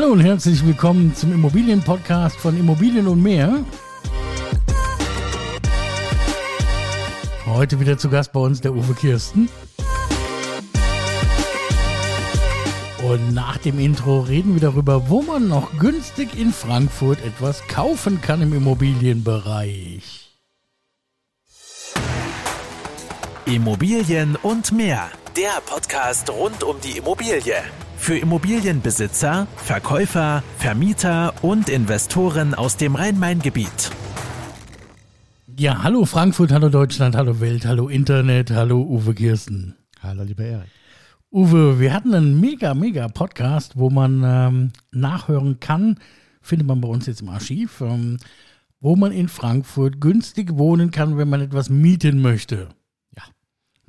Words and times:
Hallo 0.00 0.12
und 0.12 0.20
herzlich 0.20 0.64
willkommen 0.64 1.14
zum 1.14 1.30
Immobilienpodcast 1.30 2.36
von 2.36 2.58
Immobilien 2.58 3.06
und 3.06 3.22
mehr. 3.22 3.62
Heute 7.44 7.80
wieder 7.80 7.98
zu 7.98 8.08
Gast 8.08 8.32
bei 8.32 8.40
uns 8.40 8.62
der 8.62 8.72
Uwe 8.72 8.94
Kirsten. 8.94 9.50
Und 13.06 13.34
nach 13.34 13.58
dem 13.58 13.78
Intro 13.78 14.20
reden 14.20 14.54
wir 14.54 14.62
darüber, 14.62 15.10
wo 15.10 15.20
man 15.20 15.48
noch 15.48 15.78
günstig 15.78 16.30
in 16.34 16.54
Frankfurt 16.54 17.22
etwas 17.22 17.68
kaufen 17.68 18.22
kann 18.22 18.40
im 18.40 18.54
Immobilienbereich. 18.54 20.30
Immobilien 23.44 24.38
und 24.42 24.72
mehr. 24.72 25.10
Der 25.36 25.60
Podcast 25.66 26.30
rund 26.30 26.62
um 26.62 26.80
die 26.80 26.96
Immobilie. 26.96 27.62
Für 28.00 28.16
Immobilienbesitzer, 28.16 29.46
Verkäufer, 29.56 30.42
Vermieter 30.56 31.34
und 31.42 31.68
Investoren 31.68 32.54
aus 32.54 32.78
dem 32.78 32.96
Rhein-Main-Gebiet. 32.96 33.90
Ja, 35.58 35.82
hallo 35.82 36.06
Frankfurt, 36.06 36.50
hallo 36.50 36.70
Deutschland, 36.70 37.14
hallo 37.14 37.40
Welt, 37.40 37.66
hallo 37.66 37.88
Internet, 37.88 38.52
hallo 38.52 38.80
Uwe 38.80 39.14
Kirsten. 39.14 39.76
Hallo, 40.02 40.22
lieber 40.22 40.44
Erik. 40.44 40.70
Uwe, 41.30 41.78
wir 41.78 41.92
hatten 41.92 42.14
einen 42.14 42.40
mega, 42.40 42.72
mega 42.72 43.06
Podcast, 43.08 43.76
wo 43.76 43.90
man 43.90 44.22
ähm, 44.24 44.72
nachhören 44.90 45.60
kann, 45.60 45.98
findet 46.40 46.66
man 46.66 46.80
bei 46.80 46.88
uns 46.88 47.06
jetzt 47.06 47.20
im 47.20 47.28
Archiv, 47.28 47.82
ähm, 47.82 48.16
wo 48.80 48.96
man 48.96 49.12
in 49.12 49.28
Frankfurt 49.28 50.00
günstig 50.00 50.56
wohnen 50.56 50.90
kann, 50.90 51.18
wenn 51.18 51.28
man 51.28 51.42
etwas 51.42 51.68
mieten 51.68 52.22
möchte. 52.22 52.68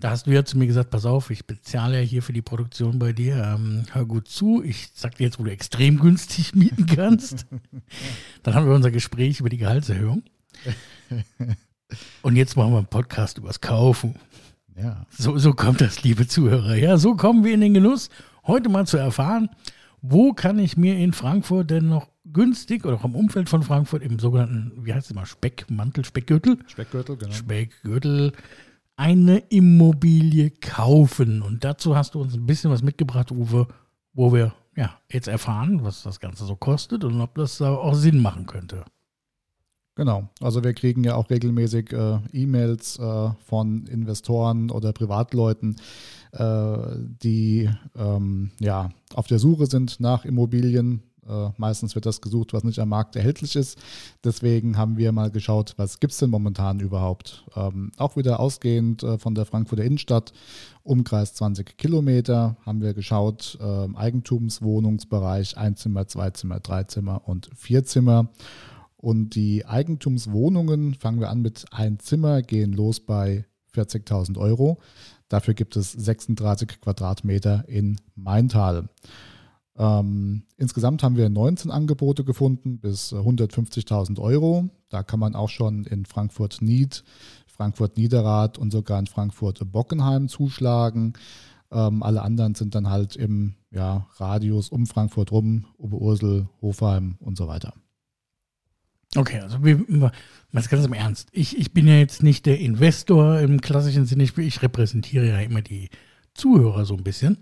Da 0.01 0.09
hast 0.09 0.25
du 0.25 0.31
ja 0.31 0.43
zu 0.43 0.57
mir 0.57 0.65
gesagt, 0.65 0.89
pass 0.89 1.05
auf, 1.05 1.29
ich 1.29 1.45
bezahle 1.45 2.01
ja 2.01 2.03
hier 2.03 2.23
für 2.23 2.33
die 2.33 2.41
Produktion 2.41 2.97
bei 2.97 3.13
dir. 3.13 3.35
Ähm, 3.35 3.83
hör 3.91 4.05
gut 4.05 4.27
zu, 4.27 4.63
ich 4.63 4.89
sag 4.95 5.15
dir 5.15 5.25
jetzt, 5.25 5.39
wo 5.39 5.43
du 5.43 5.51
extrem 5.51 5.99
günstig 5.99 6.55
mieten 6.55 6.87
kannst. 6.87 7.45
Dann 8.41 8.55
haben 8.55 8.65
wir 8.65 8.73
unser 8.73 8.89
Gespräch 8.89 9.39
über 9.39 9.49
die 9.49 9.59
Gehaltserhöhung. 9.59 10.23
Und 12.23 12.35
jetzt 12.35 12.57
machen 12.57 12.71
wir 12.71 12.79
einen 12.79 12.87
Podcast 12.87 13.37
übers 13.37 13.61
Kaufen. 13.61 14.15
Ja. 14.75 15.05
So, 15.11 15.37
so 15.37 15.53
kommt 15.53 15.81
das, 15.81 16.01
liebe 16.01 16.27
Zuhörer. 16.27 16.75
Ja, 16.75 16.97
so 16.97 17.15
kommen 17.15 17.43
wir 17.43 17.53
in 17.53 17.61
den 17.61 17.75
Genuss, 17.75 18.09
heute 18.47 18.69
mal 18.69 18.87
zu 18.87 18.97
erfahren, 18.97 19.51
wo 20.01 20.33
kann 20.33 20.57
ich 20.57 20.77
mir 20.77 20.97
in 20.97 21.13
Frankfurt 21.13 21.69
denn 21.69 21.89
noch 21.89 22.07
günstig 22.25 22.85
oder 22.85 22.95
auch 22.95 23.05
im 23.05 23.13
Umfeld 23.13 23.49
von 23.49 23.61
Frankfurt 23.61 24.01
im 24.01 24.17
sogenannten, 24.17 24.83
wie 24.83 24.95
heißt 24.95 25.05
es 25.05 25.11
immer, 25.11 25.27
Speckmantel, 25.27 26.05
Speckgürtel? 26.05 26.57
Speckgürtel, 26.65 27.17
genau. 27.17 27.33
Speckgürtel 27.33 28.33
eine 29.01 29.39
Immobilie 29.49 30.51
kaufen. 30.51 31.41
Und 31.41 31.63
dazu 31.63 31.95
hast 31.95 32.13
du 32.13 32.21
uns 32.21 32.35
ein 32.35 32.45
bisschen 32.45 32.69
was 32.69 32.83
mitgebracht, 32.83 33.31
Uwe, 33.31 33.67
wo 34.13 34.31
wir 34.31 34.53
ja 34.75 34.91
jetzt 35.11 35.27
erfahren, 35.27 35.83
was 35.83 36.03
das 36.03 36.19
Ganze 36.19 36.45
so 36.45 36.55
kostet 36.55 37.03
und 37.03 37.19
ob 37.19 37.33
das 37.33 37.59
auch 37.63 37.95
Sinn 37.95 38.21
machen 38.21 38.45
könnte. 38.45 38.85
Genau, 39.95 40.29
also 40.39 40.63
wir 40.63 40.73
kriegen 40.73 41.03
ja 41.03 41.15
auch 41.15 41.31
regelmäßig 41.31 41.91
äh, 41.91 42.19
E-Mails 42.31 42.99
äh, 42.99 43.29
von 43.43 43.87
Investoren 43.87 44.69
oder 44.69 44.93
Privatleuten, 44.93 45.77
äh, 46.31 46.77
die 47.23 47.69
ähm, 47.97 48.51
ja, 48.59 48.89
auf 49.15 49.25
der 49.25 49.39
Suche 49.39 49.65
sind 49.65 49.99
nach 49.99 50.25
Immobilien. 50.25 51.01
Äh, 51.27 51.49
meistens 51.57 51.95
wird 51.95 52.05
das 52.05 52.21
gesucht, 52.21 52.53
was 52.53 52.63
nicht 52.63 52.79
am 52.79 52.89
Markt 52.89 53.15
erhältlich 53.15 53.55
ist. 53.55 53.77
Deswegen 54.23 54.77
haben 54.77 54.97
wir 54.97 55.11
mal 55.11 55.29
geschaut, 55.29 55.73
was 55.77 55.99
gibt 55.99 56.13
es 56.13 56.19
denn 56.19 56.29
momentan 56.29 56.79
überhaupt. 56.79 57.45
Ähm, 57.55 57.91
auch 57.97 58.15
wieder 58.15 58.39
ausgehend 58.39 59.03
äh, 59.03 59.17
von 59.17 59.35
der 59.35 59.45
Frankfurter 59.45 59.83
Innenstadt, 59.83 60.33
Umkreis 60.83 61.33
20 61.35 61.77
Kilometer, 61.77 62.57
haben 62.65 62.81
wir 62.81 62.93
geschaut, 62.93 63.57
äh, 63.61 63.87
Eigentumswohnungsbereich, 63.95 65.57
Einzimmer, 65.57 66.07
Zweizimmer, 66.07 66.59
Dreizimmer 66.59 67.21
und 67.27 67.49
Vierzimmer. 67.55 68.29
Und 68.97 69.35
die 69.35 69.65
Eigentumswohnungen 69.65 70.93
fangen 70.95 71.19
wir 71.19 71.29
an 71.29 71.41
mit 71.41 71.65
ein 71.71 71.99
Zimmer, 71.99 72.41
gehen 72.41 72.73
los 72.73 72.99
bei 72.99 73.45
40.000 73.73 74.37
Euro. 74.37 74.79
Dafür 75.29 75.53
gibt 75.53 75.75
es 75.75 75.91
36 75.91 76.81
Quadratmeter 76.81 77.63
in 77.67 77.97
Maintal. 78.15 78.89
Ähm, 79.81 80.43
insgesamt 80.57 81.01
haben 81.01 81.17
wir 81.17 81.27
19 81.27 81.71
Angebote 81.71 82.23
gefunden 82.23 82.77
bis 82.77 83.13
150.000 83.13 84.21
Euro. 84.21 84.69
Da 84.89 85.01
kann 85.01 85.19
man 85.19 85.33
auch 85.33 85.49
schon 85.49 85.85
in 85.85 86.05
Frankfurt-Nied, 86.05 87.03
Frankfurt-Niederrad 87.47 88.59
und 88.59 88.69
sogar 88.69 88.99
in 88.99 89.07
Frankfurt-Bockenheim 89.07 90.27
zuschlagen. 90.27 91.13
Ähm, 91.71 92.03
alle 92.03 92.21
anderen 92.21 92.53
sind 92.53 92.75
dann 92.75 92.91
halt 92.91 93.15
im 93.15 93.55
ja, 93.71 94.07
Radius 94.17 94.69
um 94.69 94.85
Frankfurt 94.85 95.31
rum, 95.31 95.65
Oberursel, 95.79 96.47
Hofheim 96.61 97.15
und 97.19 97.35
so 97.35 97.47
weiter. 97.47 97.73
Okay, 99.15 99.39
also 99.39 99.63
wir, 99.63 99.83
ganz 100.69 100.85
im 100.85 100.93
Ernst. 100.93 101.29
Ich, 101.31 101.57
ich 101.57 101.73
bin 101.73 101.87
ja 101.87 101.95
jetzt 101.95 102.21
nicht 102.21 102.45
der 102.45 102.59
Investor 102.59 103.39
im 103.39 103.61
klassischen 103.61 104.05
Sinne, 104.05 104.23
ich, 104.23 104.37
ich 104.37 104.61
repräsentiere 104.61 105.27
ja 105.27 105.39
immer 105.39 105.63
die 105.63 105.89
Zuhörer 106.35 106.85
so 106.85 106.95
ein 106.95 107.03
bisschen. 107.03 107.39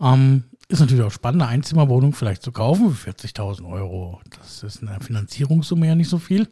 Ähm, 0.00 0.44
ist 0.72 0.80
natürlich 0.80 1.04
auch 1.04 1.12
spannend, 1.12 1.42
eine 1.42 1.50
Einzimmerwohnung 1.50 2.12
vielleicht 2.12 2.42
zu 2.42 2.52
kaufen 2.52 2.94
für 2.94 3.10
40.000 3.10 3.70
Euro. 3.70 4.20
Das 4.38 4.62
ist 4.62 4.82
eine 4.82 5.00
Finanzierungssumme 5.00 5.86
ja 5.86 5.94
nicht 5.94 6.08
so 6.08 6.18
viel. 6.18 6.48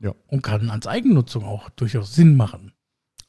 Ja. 0.00 0.12
Und 0.26 0.42
kann 0.42 0.70
als 0.70 0.86
Eigennutzung 0.86 1.44
auch 1.44 1.70
durchaus 1.70 2.14
Sinn 2.14 2.36
machen. 2.36 2.72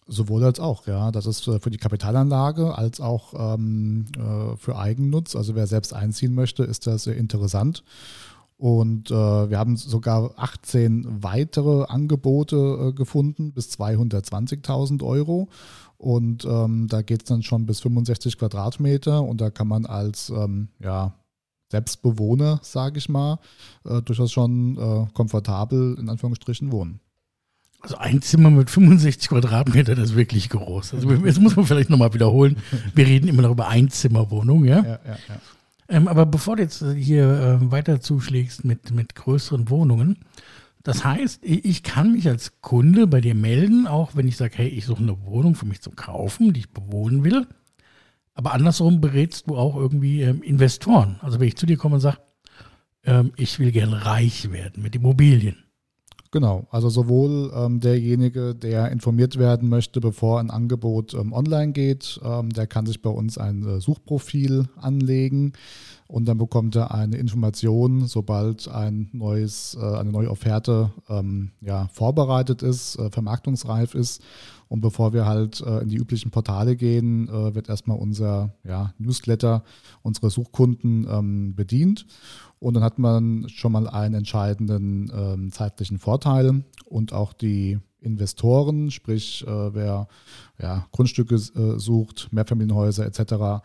Sowohl 0.08 0.44
als 0.44 0.60
auch, 0.60 0.88
ja. 0.88 1.12
Das 1.12 1.26
ist 1.26 1.48
äh, 1.48 1.60
für 1.60 1.70
die 1.70 1.78
Kapitalanlage 1.78 2.78
als 2.78 3.00
auch 3.00 3.34
ähm, 3.56 4.06
äh, 4.18 4.56
für 4.58 4.78
Eigennutz. 4.78 5.36
Also 5.36 5.56
wer 5.56 5.68
selbst 5.68 5.94
einziehen 5.94 6.34
möchte, 6.34 6.64
ist 6.64 6.86
das 6.86 7.04
sehr 7.04 7.18
interessant. 7.18 7.84
Und 8.58 9.12
äh, 9.12 9.14
wir 9.14 9.60
haben 9.60 9.76
sogar 9.76 10.32
18 10.38 11.24
weitere 11.24 11.86
Angebote 11.86 12.56
äh, 12.90 12.94
gefunden 12.94 13.52
bis 13.52 13.70
220.000 13.72 15.04
Euro. 15.04 15.50
Und 16.06 16.46
ähm, 16.46 16.88
da 16.88 17.02
geht 17.02 17.24
es 17.24 17.30
dann 17.30 17.42
schon 17.42 17.66
bis 17.66 17.80
65 17.80 18.38
Quadratmeter 18.38 19.24
und 19.24 19.42
da 19.42 19.50
kann 19.50 19.68
man 19.68 19.88
als 19.88 20.30
ähm, 20.30 20.68
ja, 20.80 21.16
Selbstbewohner, 21.72 22.60
sage 22.62 23.00
ich 23.00 23.10
mal, 23.10 23.40
äh, 23.86 24.04
durchaus 24.04 24.32
schon 24.32 24.78
äh, 24.78 25.08
komfortabel 25.14 25.98
in 26.00 26.08
Anführungsstrichen 26.08 26.72
wohnen. 26.72 27.00
Also 27.82 27.98
ein 27.98 28.22
Zimmer 28.22 28.52
mit 28.52 28.70
65 28.70 29.30
Quadratmetern 29.30 29.98
ist 29.98 30.16
wirklich 30.16 30.50
groß. 30.50 30.94
Also 30.94 31.10
jetzt 31.10 31.42
muss 31.42 31.56
man 31.56 31.66
vielleicht 31.66 31.90
nochmal 31.90 32.14
wiederholen. 32.14 32.58
Wir 32.94 33.08
reden 33.08 33.28
immer 33.28 33.42
noch 33.42 33.52
über 33.52 33.68
Einzimmerwohnung, 33.68 34.64
ja? 34.64 34.84
Ja, 34.84 35.00
ja, 35.08 35.18
ja. 35.28 35.42
Ähm, 35.90 36.08
aber 36.08 36.28
bevor 36.28 36.56
du 36.56 36.62
jetzt 36.62 36.86
hier 36.98 37.60
äh, 37.64 37.72
weiter 37.72 38.00
zuschlägst 38.00 38.64
mit, 38.64 38.92
mit 38.92 39.16
größeren 39.16 39.72
Wohnungen, 39.72 40.20
das 40.86 41.04
heißt, 41.04 41.44
ich 41.44 41.82
kann 41.82 42.12
mich 42.12 42.28
als 42.28 42.62
Kunde 42.62 43.08
bei 43.08 43.20
dir 43.20 43.34
melden, 43.34 43.88
auch 43.88 44.16
wenn 44.16 44.28
ich 44.28 44.38
sage, 44.38 44.54
hey, 44.58 44.68
ich 44.68 44.86
suche 44.86 45.02
eine 45.02 45.26
Wohnung 45.26 45.56
für 45.56 45.66
mich 45.66 45.82
zum 45.82 45.96
Kaufen, 45.96 46.54
die 46.54 46.60
ich 46.60 46.70
bewohnen 46.70 47.24
will. 47.24 47.48
Aber 48.36 48.54
andersrum 48.54 49.02
berätst 49.02 49.50
du 49.50 49.58
auch 49.58 49.76
irgendwie 49.76 50.22
ähm, 50.22 50.44
Investoren. 50.44 51.18
Also 51.24 51.40
wenn 51.40 51.48
ich 51.48 51.58
zu 51.58 51.66
dir 51.66 51.78
komme 51.78 51.96
und 51.96 52.02
sage, 52.02 52.20
ähm, 53.04 53.32
ich 53.36 53.58
will 53.58 53.72
gerne 53.72 54.06
reich 54.06 54.52
werden 54.52 54.84
mit 54.84 54.96
Immobilien. 54.96 55.65
Genau, 56.36 56.68
also 56.70 56.90
sowohl 56.90 57.50
ähm, 57.56 57.80
derjenige, 57.80 58.54
der 58.54 58.92
informiert 58.92 59.40
werden 59.40 59.70
möchte, 59.70 60.02
bevor 60.02 60.42
ein 60.42 60.52
Angebot 60.52 61.14
ähm, 61.14 61.32
online 61.32 61.72
geht, 61.72 62.20
ähm, 62.26 62.50
der 62.50 62.68
kann 62.68 62.86
sich 62.86 63.02
bei 63.02 63.10
uns 63.10 63.38
ein 63.38 63.66
äh, 63.66 63.80
Suchprofil 63.80 64.68
anlegen 64.76 65.54
und 66.08 66.26
dann 66.26 66.38
bekommt 66.38 66.76
er 66.76 66.94
eine 66.94 67.16
Information, 67.16 68.08
sobald 68.08 68.68
ein 68.68 69.08
neues, 69.14 69.78
äh, 69.80 69.98
eine 69.98 70.12
neue 70.12 70.30
Offerte 70.30 70.92
ähm, 71.08 71.52
ja, 71.62 71.88
vorbereitet 71.94 72.64
ist, 72.64 73.00
äh, 73.00 73.10
vermarktungsreif 73.10 73.96
ist. 73.96 74.22
Und 74.68 74.82
bevor 74.82 75.14
wir 75.14 75.26
halt 75.26 75.62
äh, 75.62 75.80
in 75.80 75.90
die 75.90 75.98
üblichen 75.98 76.32
Portale 76.32 76.76
gehen, 76.76 77.30
äh, 77.30 77.56
wird 77.56 77.70
erstmal 77.70 77.98
unser 77.98 78.54
ja, 78.64 78.94
Newsletter, 78.98 79.64
unsere 80.02 80.30
Suchkunden 80.30 81.08
ähm, 81.10 81.56
bedient. 81.56 82.06
Und 82.60 82.74
dann 82.74 82.84
hat 82.84 82.98
man 83.00 83.48
schon 83.50 83.72
mal 83.72 83.88
einen 83.88 84.16
entscheidenden 84.16 85.12
ähm, 85.16 85.52
zeitlichen 85.52 86.00
Vorteil 86.00 86.64
und 86.86 87.14
auch 87.14 87.34
die 87.34 87.80
Investoren, 88.02 88.92
sprich 88.92 89.46
äh, 89.48 89.74
wer 89.74 90.08
ja, 90.62 90.88
Grundstücke 90.92 91.36
äh, 91.36 91.80
sucht, 91.80 92.30
Mehrfamilienhäuser 92.32 93.06
etc., 93.06 93.64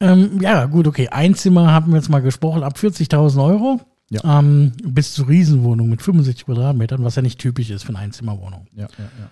Ähm, 0.00 0.40
ja, 0.40 0.64
gut, 0.66 0.86
okay. 0.86 1.08
Einzimmer 1.08 1.70
haben 1.72 1.92
wir 1.92 1.98
jetzt 1.98 2.08
mal 2.08 2.20
gesprochen, 2.22 2.62
ab 2.62 2.76
40.000 2.76 3.42
Euro. 3.44 3.80
Ja. 4.10 4.38
Ähm, 4.40 4.72
bis 4.82 5.14
zu 5.14 5.22
Riesenwohnungen 5.22 5.88
mit 5.90 6.02
65 6.02 6.46
Quadratmetern, 6.46 7.04
was 7.04 7.14
ja 7.14 7.22
nicht 7.22 7.38
typisch 7.38 7.70
ist 7.70 7.84
für 7.84 7.90
eine 7.90 7.98
Einzimmerwohnung. 7.98 8.66
ja, 8.74 8.88
ja, 8.98 9.04
ja. 9.18 9.30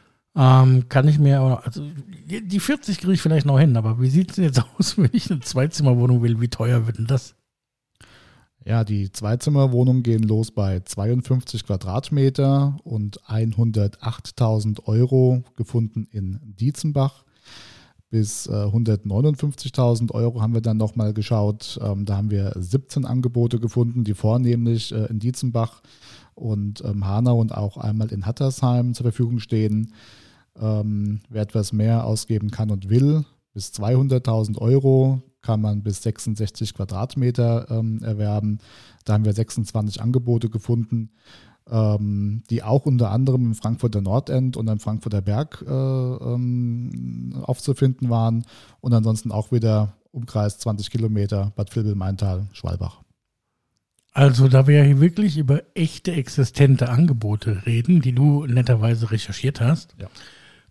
Ähm, 0.62 0.88
kann 0.88 1.08
ich 1.08 1.18
mir, 1.18 1.40
auch- 1.40 1.64
also 1.64 1.82
die 2.30 2.46
die 2.46 2.60
40 2.60 2.98
kriege 2.98 3.12
ich 3.14 3.20
vielleicht 3.22 3.44
noch 3.46 3.58
hin, 3.58 3.76
aber 3.76 4.00
wie 4.00 4.08
sieht 4.10 4.30
es 4.30 4.36
jetzt 4.36 4.62
aus, 4.78 4.96
wenn 4.96 5.10
ich 5.12 5.28
eine 5.32 5.40
Zweizimmerwohnung 5.40 6.22
will? 6.22 6.40
Wie 6.40 6.46
teuer 6.48 6.86
wird 6.86 6.98
denn 6.98 7.06
das? 7.08 7.34
Ja, 8.68 8.84
die 8.84 9.10
Zweizimmerwohnungen 9.10 10.02
gehen 10.02 10.24
los 10.24 10.50
bei 10.50 10.80
52 10.80 11.64
Quadratmeter 11.64 12.76
und 12.84 13.18
108.000 13.22 14.84
Euro 14.84 15.42
gefunden 15.56 16.06
in 16.10 16.38
Dietzenbach. 16.42 17.24
Bis 18.10 18.46
äh, 18.46 18.50
159.000 18.50 20.12
Euro 20.12 20.42
haben 20.42 20.52
wir 20.52 20.60
dann 20.60 20.76
nochmal 20.76 21.14
geschaut. 21.14 21.78
Ähm, 21.82 22.04
da 22.04 22.18
haben 22.18 22.30
wir 22.30 22.52
17 22.56 23.06
Angebote 23.06 23.58
gefunden, 23.58 24.04
die 24.04 24.12
vornehmlich 24.12 24.92
äh, 24.92 25.06
in 25.06 25.18
Dietzenbach 25.18 25.80
und 26.34 26.84
ähm, 26.84 27.06
Hanau 27.06 27.40
und 27.40 27.56
auch 27.56 27.78
einmal 27.78 28.12
in 28.12 28.26
Hattersheim 28.26 28.92
zur 28.92 29.04
Verfügung 29.04 29.38
stehen. 29.38 29.94
Ähm, 30.60 31.20
wer 31.30 31.40
etwas 31.40 31.72
mehr 31.72 32.04
ausgeben 32.04 32.50
kann 32.50 32.70
und 32.70 32.90
will, 32.90 33.24
bis 33.54 33.72
200.000 33.72 34.58
Euro 34.58 35.22
kann 35.48 35.62
man 35.62 35.82
bis 35.82 36.02
66 36.02 36.74
Quadratmeter 36.74 37.70
ähm, 37.70 38.02
erwerben. 38.02 38.58
Da 39.06 39.14
haben 39.14 39.24
wir 39.24 39.32
26 39.32 40.02
Angebote 40.02 40.50
gefunden, 40.50 41.08
ähm, 41.70 42.42
die 42.50 42.62
auch 42.62 42.84
unter 42.84 43.10
anderem 43.10 43.46
im 43.46 43.54
Frankfurter 43.54 44.02
Nordend 44.02 44.58
und 44.58 44.68
am 44.68 44.78
Frankfurter 44.78 45.22
Berg 45.22 45.64
äh, 45.66 45.72
ähm, 45.72 47.32
aufzufinden 47.44 48.10
waren 48.10 48.44
und 48.82 48.92
ansonsten 48.92 49.32
auch 49.32 49.50
wieder 49.50 49.94
Umkreis 50.10 50.58
20 50.58 50.90
Kilometer 50.90 51.50
Bad 51.56 51.74
Vilbel-Maintal, 51.74 52.48
Schwalbach. 52.52 53.00
Also, 54.12 54.48
da 54.48 54.66
wir 54.66 54.84
hier 54.84 55.00
wirklich 55.00 55.38
über 55.38 55.62
echte 55.72 56.12
existente 56.12 56.90
Angebote 56.90 57.64
reden, 57.64 58.02
die 58.02 58.12
du 58.12 58.44
netterweise 58.44 59.10
recherchiert 59.12 59.62
hast, 59.62 59.96
Ja. 59.98 60.08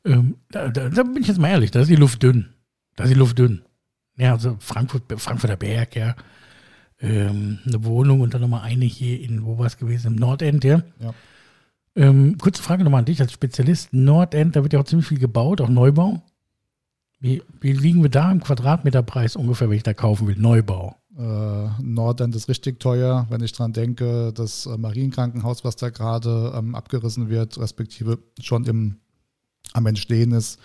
ähm, 0.05 0.35
da, 0.51 0.69
da, 0.69 0.89
da 0.89 1.01
bin 1.01 1.23
ich 1.23 1.29
jetzt 1.29 1.39
mal 1.39 1.49
ehrlich, 1.49 1.71
da 1.71 1.79
ist 1.79 1.89
die 1.89 1.95
Luft 1.95 2.21
dünn. 2.21 2.49
Da 2.95 3.05
ist 3.05 3.09
die 3.09 3.19
Luft 3.19 3.39
dünn. 3.39 3.63
Ja, 4.17 4.33
also 4.33 4.57
Frankfurt, 4.59 5.03
Frankfurter 5.17 5.55
Berg, 5.55 5.95
ja. 5.95 6.15
Ähm, 6.99 7.59
eine 7.65 7.85
Wohnung 7.85 8.21
und 8.21 8.33
dann 8.33 8.41
nochmal 8.41 8.63
eine 8.63 8.85
hier 8.85 9.21
in, 9.21 9.45
wo 9.45 9.59
war 9.59 9.67
es 9.67 9.77
gewesen? 9.77 10.07
Im 10.07 10.15
Nordend, 10.15 10.63
ja. 10.63 10.81
Ja. 10.99 11.13
Ähm, 11.95 12.37
kurze 12.37 12.61
Frage 12.61 12.83
nochmal 12.83 12.99
an 12.99 13.05
dich 13.05 13.21
als 13.21 13.31
Spezialist. 13.31 13.93
Nordend, 13.93 14.55
da 14.55 14.63
wird 14.63 14.73
ja 14.73 14.79
auch 14.79 14.85
ziemlich 14.85 15.07
viel 15.07 15.19
gebaut, 15.19 15.61
auch 15.61 15.69
Neubau. 15.69 16.21
Wie, 17.19 17.41
wie 17.61 17.73
liegen 17.73 18.03
wir 18.03 18.09
da 18.09 18.31
im 18.31 18.41
Quadratmeterpreis 18.41 19.35
ungefähr, 19.35 19.69
wenn 19.69 19.77
ich 19.77 19.83
da 19.83 19.93
kaufen 19.93 20.27
will? 20.27 20.35
Neubau. 20.37 20.95
Äh, 21.17 21.69
Nordend 21.81 22.35
ist 22.35 22.47
richtig 22.47 22.79
teuer, 22.79 23.25
wenn 23.29 23.41
ich 23.41 23.51
dran 23.51 23.73
denke, 23.73 24.31
das 24.33 24.67
äh, 24.67 24.77
Marienkrankenhaus, 24.77 25.63
was 25.63 25.75
da 25.75 25.89
gerade 25.89 26.53
ähm, 26.55 26.75
abgerissen 26.75 27.29
wird, 27.29 27.59
respektive 27.59 28.19
schon 28.39 28.65
im, 28.65 28.97
am 29.73 29.87
Entstehen 29.87 30.31
ist. 30.31 30.59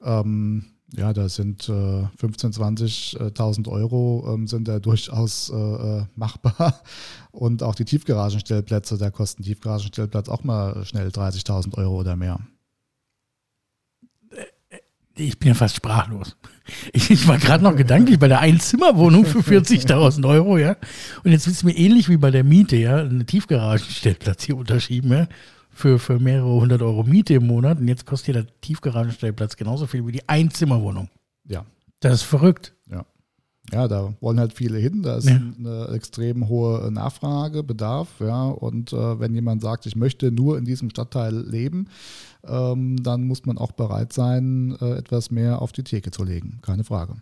Ähm, 0.00 0.66
ja, 0.92 1.12
da 1.12 1.28
sind 1.28 1.68
äh, 1.68 1.72
15.000, 1.72 3.32
20.000 3.32 3.68
Euro 3.68 4.32
ähm, 4.32 4.46
sind 4.46 4.68
da 4.68 4.78
durchaus 4.78 5.50
äh, 5.50 5.54
äh, 5.54 6.04
machbar. 6.14 6.80
Und 7.32 7.62
auch 7.62 7.74
die 7.74 7.84
Tiefgaragenstellplätze, 7.84 8.96
da 8.96 9.10
kosten 9.10 9.42
Tiefgaragenstellplatz 9.42 10.28
auch 10.28 10.44
mal 10.44 10.84
schnell 10.84 11.08
30.000 11.08 11.76
Euro 11.76 12.00
oder 12.00 12.16
mehr. 12.16 12.40
Ich 15.18 15.38
bin 15.38 15.48
ja 15.48 15.54
fast 15.54 15.76
sprachlos. 15.76 16.36
Ich, 16.92 17.26
war 17.26 17.38
gerade 17.38 17.64
noch 17.64 17.74
gedanklich 17.74 18.18
bei 18.18 18.28
der 18.28 18.40
Einzimmerwohnung 18.40 19.24
für 19.24 19.38
40.000 19.40 20.28
Euro, 20.28 20.58
ja. 20.58 20.76
Und 21.24 21.32
jetzt 21.32 21.46
ist 21.46 21.54
es 21.54 21.64
mir 21.64 21.76
ähnlich 21.76 22.08
wie 22.08 22.18
bei 22.18 22.30
der 22.30 22.44
Miete, 22.44 22.76
ja. 22.76 22.98
Eine 22.98 23.24
Tiefgaragenstellplatz 23.24 24.44
hier 24.44 24.56
unterschieben, 24.56 25.10
ja. 25.10 25.26
Für, 25.76 25.98
für 25.98 26.18
mehrere 26.18 26.48
hundert 26.60 26.80
Euro 26.80 27.02
Miete 27.04 27.34
im 27.34 27.46
Monat. 27.46 27.78
Und 27.78 27.86
jetzt 27.88 28.06
kostet 28.06 28.34
der 28.34 28.46
Tiefgaragenstellplatz 28.62 29.56
genauso 29.56 29.86
viel 29.86 30.06
wie 30.06 30.12
die 30.12 30.26
Einzimmerwohnung. 30.28 31.08
Ja, 31.46 31.64
Das 32.00 32.14
ist 32.14 32.22
verrückt. 32.22 32.72
Ja, 33.72 33.88
da 33.88 34.14
wollen 34.20 34.38
halt 34.38 34.52
viele 34.52 34.78
hin. 34.78 35.02
Da 35.02 35.16
ist 35.16 35.28
Ja. 35.28 35.40
eine 35.58 35.88
extrem 35.92 36.48
hohe 36.48 36.88
Nachfrage, 36.92 37.64
Bedarf. 37.64 38.06
Ja, 38.20 38.44
und 38.44 38.92
äh, 38.92 39.18
wenn 39.18 39.34
jemand 39.34 39.60
sagt, 39.60 39.86
ich 39.86 39.96
möchte 39.96 40.30
nur 40.30 40.56
in 40.56 40.64
diesem 40.64 40.88
Stadtteil 40.88 41.34
leben, 41.36 41.88
ähm, 42.44 43.02
dann 43.02 43.24
muss 43.24 43.44
man 43.44 43.58
auch 43.58 43.72
bereit 43.72 44.12
sein, 44.12 44.76
äh, 44.80 44.92
etwas 44.98 45.32
mehr 45.32 45.60
auf 45.62 45.72
die 45.72 45.82
Theke 45.82 46.12
zu 46.12 46.22
legen. 46.22 46.60
Keine 46.62 46.84
Frage. 46.84 47.16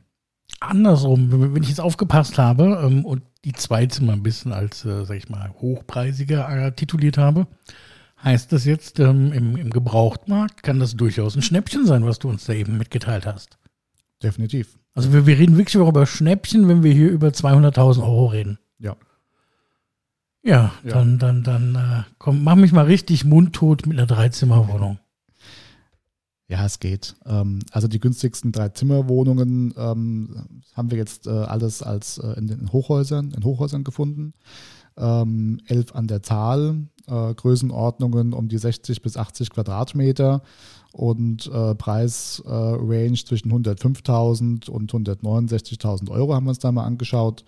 Andersrum, 0.61 1.33
wenn 1.33 1.55
wenn 1.55 1.62
ich 1.62 1.71
jetzt 1.71 1.81
aufgepasst 1.81 2.37
habe 2.37 2.79
ähm, 2.85 3.06
und 3.06 3.23
die 3.47 3.53
Zweizimmer 3.55 4.12
ein 4.12 4.23
bisschen 4.23 4.53
als, 4.53 4.85
äh, 4.85 5.06
sag 5.06 5.17
ich 5.17 5.31
mal, 5.31 5.51
hochpreisiger 5.62 6.67
äh, 6.67 6.73
tituliert 6.73 7.17
habe, 7.17 7.47
heißt 8.25 8.53
das 8.53 8.65
jetzt, 8.65 8.99
ähm, 9.00 9.32
im, 9.32 9.56
im 9.56 9.71
Gebrauchtmarkt 9.71 10.62
kann 10.62 10.79
das 10.81 10.97
durchaus 10.97 11.37
ein 11.37 11.43
Schnäppchen 11.43 11.87
sein, 11.87 12.05
was 12.06 12.19
du 12.19 12.29
uns 12.29 12.44
da 12.47 12.53
eben 12.53 12.79
mitgeteilt 12.79 13.26
hast. 13.26 13.59
Definitiv. 14.23 14.79
Also 14.94 15.12
wir, 15.12 15.26
wir 15.26 15.38
reden 15.38 15.56
wirklich 15.59 15.76
auch 15.79 15.88
über 15.88 16.06
Schnäppchen, 16.06 16.69
wenn 16.69 16.82
wir 16.82 16.93
hier 16.93 17.11
über 17.11 17.29
200.000 17.29 18.03
Euro 18.03 18.26
reden. 18.26 18.59
Ja. 18.79 18.97
Ja, 20.43 20.73
Ja. 20.85 20.93
dann, 20.93 21.19
dann, 21.19 21.43
dann, 21.43 21.75
äh, 21.75 22.03
komm, 22.19 22.44
mach 22.44 22.55
mich 22.55 22.73
mal 22.73 22.85
richtig 22.85 23.25
mundtot 23.25 23.87
mit 23.87 23.99
einer 23.99 24.06
Dreizimmerwohnung. 24.06 24.99
Ja, 26.49 26.67
es 26.67 26.79
geht. 26.79 27.17
Ähm, 27.25 27.61
also 27.73 27.88
die 27.88 27.99
günstigsten 28.00 28.53
drei 28.53 28.69
Zimmerwohnungen 28.69 29.73
ähm, 29.77 30.62
haben 30.75 30.91
wir 30.91 30.99
jetzt 30.99 31.27
äh, 31.27 31.31
alles 31.31 31.82
als 31.82 32.19
äh, 32.19 32.32
in 32.38 32.47
den 32.47 32.70
Hochhäusern, 32.73 33.32
in 33.32 33.44
Hochhäusern 33.44 33.82
gefunden. 33.82 34.35
Ähm, 34.96 35.61
elf 35.67 35.94
an 35.94 36.06
der 36.06 36.23
Zahl, 36.23 36.87
äh, 37.06 37.35
Größenordnungen 37.35 38.32
um 38.32 38.49
die 38.49 38.58
60 38.58 39.02
bis 39.02 39.17
80 39.17 39.50
Quadratmeter 39.50 40.43
und 40.93 41.50
äh, 41.52 41.75
Preisrange 41.75 43.25
zwischen 43.25 43.52
105.000 43.52 44.70
und 44.70 44.93
169.000 44.93 46.11
Euro 46.11 46.35
haben 46.35 46.46
wir 46.46 46.50
uns 46.50 46.61
da 46.61 46.70
mal 46.70 46.85
angeschaut. 46.85 47.44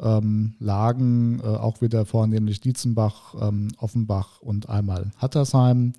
Ähm, 0.00 0.54
Lagen 0.60 1.40
äh, 1.40 1.46
auch 1.46 1.80
wieder 1.80 2.04
vornehmlich 2.04 2.60
Dietzenbach, 2.60 3.34
ähm, 3.40 3.68
Offenbach 3.78 4.40
und 4.40 4.68
einmal 4.68 5.10
Hattersheim 5.16 5.94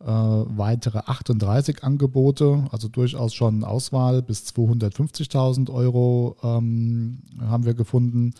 äh, 0.00 0.06
weitere 0.06 0.98
38 0.98 1.82
Angebote, 1.82 2.68
also 2.70 2.88
durchaus 2.88 3.34
schon 3.34 3.64
Auswahl 3.64 4.22
bis 4.22 4.44
250.000 4.46 5.72
Euro 5.72 6.36
ähm, 6.42 7.22
haben 7.40 7.64
wir 7.64 7.74
gefunden. 7.74 8.34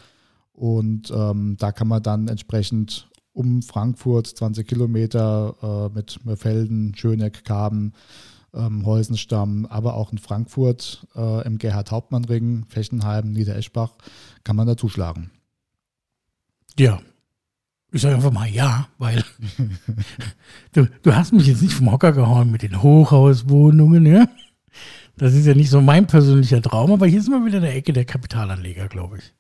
Und 0.58 1.12
ähm, 1.14 1.56
da 1.56 1.70
kann 1.70 1.86
man 1.86 2.02
dann 2.02 2.26
entsprechend 2.26 3.08
um 3.32 3.62
Frankfurt 3.62 4.26
20 4.26 4.66
Kilometer 4.66 5.54
äh, 5.62 5.94
mit 5.94 6.24
Mörfelden, 6.24 6.96
Schöneck, 6.96 7.44
Kaben, 7.44 7.92
ähm, 8.52 8.84
Heusenstamm, 8.84 9.66
aber 9.66 9.94
auch 9.94 10.10
in 10.10 10.18
Frankfurt 10.18 11.06
äh, 11.14 11.46
im 11.46 11.58
Gerhard-Hauptmann-Ring, 11.58 12.64
Fechenheim, 12.68 13.30
Niedereschbach 13.30 13.92
kann 14.42 14.56
man 14.56 14.66
da 14.66 14.76
zuschlagen. 14.76 15.30
Ja. 16.76 17.00
Ich 17.92 18.02
sage 18.02 18.16
einfach 18.16 18.32
mal 18.32 18.50
ja, 18.50 18.88
weil 18.98 19.24
du, 20.72 20.88
du 21.04 21.14
hast 21.14 21.32
mich 21.32 21.46
jetzt 21.46 21.62
nicht 21.62 21.74
vom 21.74 21.92
Hocker 21.92 22.10
gehauen 22.10 22.50
mit 22.50 22.62
den 22.62 22.82
Hochhauswohnungen, 22.82 24.06
ja. 24.06 24.26
Das 25.16 25.34
ist 25.34 25.46
ja 25.46 25.54
nicht 25.54 25.70
so 25.70 25.80
mein 25.80 26.08
persönlicher 26.08 26.60
Traum, 26.60 26.90
aber 26.90 27.06
hier 27.06 27.22
sind 27.22 27.32
wir 27.32 27.46
wieder 27.46 27.58
in 27.58 27.62
der 27.62 27.76
Ecke 27.76 27.92
der 27.92 28.04
Kapitalanleger, 28.04 28.88
glaube 28.88 29.18
ich. 29.18 29.37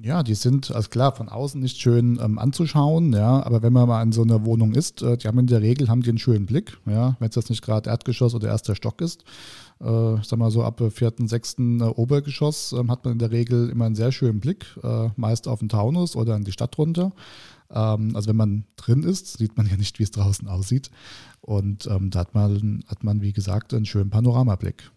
Ja, 0.00 0.22
die 0.22 0.34
sind, 0.34 0.70
also 0.70 0.88
klar, 0.90 1.12
von 1.12 1.28
außen 1.28 1.60
nicht 1.60 1.80
schön 1.80 2.20
ähm, 2.22 2.38
anzuschauen, 2.38 3.12
ja, 3.12 3.42
aber 3.44 3.62
wenn 3.62 3.72
man 3.72 3.88
mal 3.88 4.00
in 4.02 4.12
so 4.12 4.22
einer 4.22 4.44
Wohnung 4.44 4.72
ist, 4.74 5.02
äh, 5.02 5.16
die 5.16 5.26
haben 5.26 5.40
in 5.40 5.48
der 5.48 5.60
Regel 5.60 5.88
haben 5.88 6.02
die 6.02 6.10
einen 6.10 6.18
schönen 6.18 6.46
Blick, 6.46 6.78
ja, 6.86 7.16
wenn 7.18 7.28
es 7.28 7.34
jetzt 7.34 7.50
nicht 7.50 7.62
gerade 7.62 7.90
Erdgeschoss 7.90 8.32
oder 8.34 8.46
erster 8.46 8.76
Stock 8.76 9.00
ist. 9.00 9.24
Äh, 9.80 10.20
ich 10.20 10.28
sag 10.28 10.38
mal 10.38 10.52
so, 10.52 10.62
ab 10.62 10.80
äh, 10.80 10.90
vierten, 10.90 11.26
sechsten 11.26 11.80
äh, 11.80 11.84
Obergeschoss 11.84 12.72
ähm, 12.78 12.92
hat 12.92 13.04
man 13.04 13.14
in 13.14 13.18
der 13.18 13.32
Regel 13.32 13.70
immer 13.70 13.86
einen 13.86 13.96
sehr 13.96 14.12
schönen 14.12 14.38
Blick, 14.38 14.66
äh, 14.84 15.08
meist 15.16 15.48
auf 15.48 15.58
den 15.58 15.68
Taunus 15.68 16.14
oder 16.14 16.36
in 16.36 16.44
die 16.44 16.52
Stadt 16.52 16.78
runter. 16.78 17.10
Ähm, 17.68 18.14
also 18.14 18.28
wenn 18.28 18.36
man 18.36 18.64
drin 18.76 19.02
ist, 19.02 19.38
sieht 19.38 19.56
man 19.56 19.66
ja 19.66 19.76
nicht, 19.76 19.98
wie 19.98 20.04
es 20.04 20.12
draußen 20.12 20.46
aussieht. 20.46 20.92
Und 21.40 21.88
ähm, 21.88 22.10
da 22.10 22.20
hat 22.20 22.36
man, 22.36 22.84
hat 22.86 23.02
man, 23.02 23.20
wie 23.20 23.32
gesagt, 23.32 23.74
einen 23.74 23.84
schönen 23.84 24.10
Panoramablick. 24.10 24.92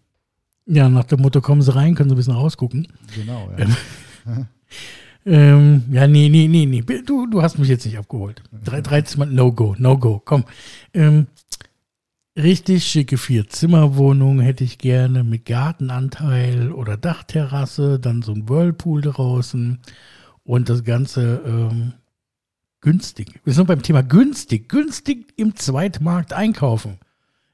Ja, 0.66 0.88
nach 0.88 1.04
dem 1.04 1.22
Motto, 1.22 1.40
kommen 1.40 1.62
Sie 1.62 1.74
rein, 1.74 1.96
können 1.96 2.08
Sie 2.08 2.14
ein 2.14 2.18
bisschen 2.18 2.34
rausgucken. 2.34 2.86
Genau, 3.16 3.50
ja. 3.58 3.66
Ähm, 5.24 5.84
ja, 5.90 6.06
nee, 6.06 6.28
nee, 6.28 6.48
nee, 6.48 6.66
nee. 6.66 6.82
Du, 7.06 7.26
du 7.26 7.42
hast 7.42 7.58
mich 7.58 7.68
jetzt 7.68 7.86
nicht 7.86 7.98
abgeholt. 7.98 8.42
Drei, 8.64 8.80
drei 8.80 9.02
Zimmer, 9.02 9.26
no 9.26 9.52
go, 9.52 9.74
no 9.78 9.96
go. 9.96 10.20
Komm. 10.24 10.44
Ähm, 10.94 11.28
richtig 12.36 12.84
schicke 12.84 13.18
Vier-Zimmer-Wohnung 13.18 14.40
hätte 14.40 14.64
ich 14.64 14.78
gerne 14.78 15.22
mit 15.22 15.44
Gartenanteil 15.46 16.72
oder 16.72 16.96
Dachterrasse, 16.96 18.00
dann 18.00 18.22
so 18.22 18.32
ein 18.32 18.48
Whirlpool 18.48 19.02
draußen 19.02 19.78
und 20.44 20.68
das 20.68 20.82
Ganze 20.82 21.42
ähm, 21.46 21.92
günstig. 22.80 23.40
Wir 23.44 23.52
sind 23.52 23.68
beim 23.68 23.82
Thema 23.82 24.02
günstig. 24.02 24.68
Günstig 24.68 25.32
im 25.36 25.54
Zweitmarkt 25.54 26.32
einkaufen. 26.32 26.98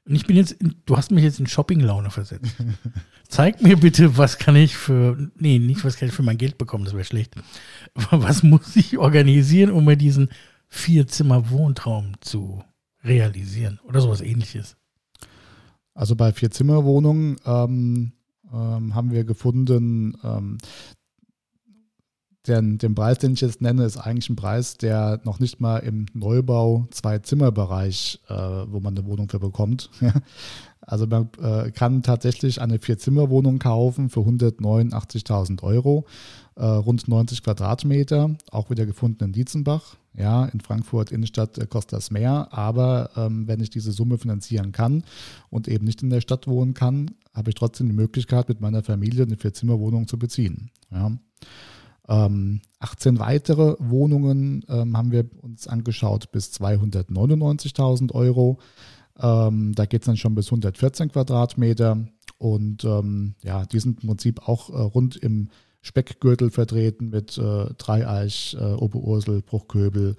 Und 0.09 0.15
ich 0.15 0.25
bin 0.25 0.35
jetzt, 0.35 0.53
in, 0.53 0.73
du 0.87 0.97
hast 0.97 1.11
mich 1.11 1.23
jetzt 1.23 1.39
in 1.39 1.45
Shopping-Laune 1.45 2.09
versetzt. 2.09 2.55
Zeig 3.27 3.61
mir 3.61 3.77
bitte, 3.77 4.17
was 4.17 4.39
kann 4.39 4.55
ich 4.55 4.75
für, 4.75 5.29
nee, 5.37 5.59
nicht 5.59 5.85
was 5.85 5.97
kann 5.97 6.09
ich 6.09 6.15
für 6.15 6.23
mein 6.23 6.39
Geld 6.39 6.57
bekommen, 6.57 6.83
das 6.83 6.95
wäre 6.95 7.05
schlecht. 7.05 7.35
Was 8.09 8.41
muss 8.41 8.75
ich 8.75 8.97
organisieren, 8.97 9.69
um 9.69 9.85
mir 9.85 9.97
diesen 9.97 10.29
Vier-Zimmer-Wohntraum 10.67 12.13
zu 12.21 12.63
realisieren 13.03 13.79
oder 13.83 14.01
sowas 14.01 14.21
ähnliches? 14.21 14.77
Also 15.93 16.15
bei 16.15 16.33
Vier-Zimmer-Wohnungen 16.33 17.35
ähm, 17.45 18.13
ähm, 18.51 18.95
haben 18.95 19.11
wir 19.11 19.25
gefunden, 19.25 20.17
ähm, 20.23 20.57
den, 22.47 22.77
den 22.77 22.95
Preis, 22.95 23.19
den 23.19 23.33
ich 23.33 23.41
jetzt 23.41 23.61
nenne, 23.61 23.83
ist 23.83 23.97
eigentlich 23.97 24.29
ein 24.29 24.35
Preis, 24.35 24.77
der 24.77 25.19
noch 25.23 25.39
nicht 25.39 25.59
mal 25.59 25.77
im 25.77 26.05
Neubau 26.13 26.87
Zwei-Zimmer-Bereich, 26.91 28.21
äh, 28.27 28.33
wo 28.33 28.79
man 28.79 28.97
eine 28.97 29.05
Wohnung 29.05 29.29
für 29.29 29.39
bekommt. 29.39 29.89
also 30.81 31.05
man 31.05 31.29
äh, 31.41 31.71
kann 31.71 32.01
tatsächlich 32.01 32.61
eine 32.61 32.79
Vier-Zimmer-Wohnung 32.79 33.59
kaufen 33.59 34.09
für 34.09 34.21
189.000 34.21 35.61
Euro, 35.63 36.05
äh, 36.55 36.65
rund 36.65 37.07
90 37.07 37.43
Quadratmeter, 37.43 38.35
auch 38.51 38.69
wieder 38.69 38.85
gefunden 38.85 39.25
in 39.25 39.31
Dietzenbach. 39.33 39.95
Ja, 40.15 40.45
in 40.45 40.59
Frankfurt 40.59 41.11
Innenstadt 41.11 41.57
äh, 41.57 41.67
kostet 41.67 41.93
das 41.93 42.09
mehr, 42.09 42.47
aber 42.51 43.11
ähm, 43.15 43.47
wenn 43.47 43.59
ich 43.59 43.69
diese 43.69 43.91
Summe 43.91 44.17
finanzieren 44.17 44.71
kann 44.71 45.03
und 45.49 45.67
eben 45.67 45.85
nicht 45.85 46.01
in 46.01 46.09
der 46.09 46.21
Stadt 46.21 46.47
wohnen 46.47 46.73
kann, 46.73 47.11
habe 47.33 47.49
ich 47.49 47.55
trotzdem 47.55 47.87
die 47.87 47.93
Möglichkeit, 47.93 48.49
mit 48.49 48.59
meiner 48.59 48.81
Familie 48.81 49.23
eine 49.23 49.37
Vier-Zimmer-Wohnung 49.37 50.07
zu 50.07 50.17
beziehen. 50.17 50.71
Ja. 50.91 51.11
Ähm, 52.09 52.61
18 52.79 53.19
weitere 53.19 53.75
Wohnungen 53.77 54.65
ähm, 54.67 54.97
haben 54.97 55.11
wir 55.11 55.29
uns 55.41 55.67
angeschaut 55.67 56.31
bis 56.31 56.51
299.000 56.53 58.13
Euro. 58.13 58.59
Ähm, 59.19 59.73
da 59.75 59.85
geht 59.85 60.01
es 60.01 60.05
dann 60.07 60.17
schon 60.17 60.33
bis 60.33 60.47
114 60.47 61.11
Quadratmeter. 61.11 62.07
Und 62.39 62.83
ähm, 62.83 63.35
ja, 63.43 63.65
die 63.65 63.79
sind 63.79 64.01
im 64.01 64.09
Prinzip 64.09 64.47
auch 64.47 64.69
äh, 64.71 64.81
rund 64.81 65.17
im 65.17 65.49
Speckgürtel 65.81 66.49
vertreten 66.49 67.09
mit 67.09 67.37
äh, 67.37 67.65
Dreieich, 67.77 68.57
äh, 68.59 68.73
Oberursel, 68.73 69.43
Bruchköbel, 69.43 70.15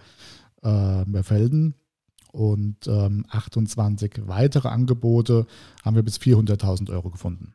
äh, 0.62 1.04
Merfelden. 1.04 1.74
Und 2.32 2.86
28 2.86 4.18
ähm, 4.18 4.28
weitere 4.28 4.68
Angebote 4.68 5.46
haben 5.84 5.96
wir 5.96 6.04
bis 6.04 6.18
400.000 6.18 6.92
Euro 6.92 7.10
gefunden. 7.10 7.54